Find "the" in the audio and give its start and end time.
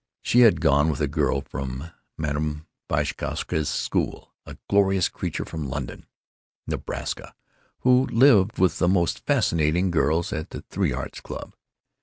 8.79-8.87, 10.49-10.63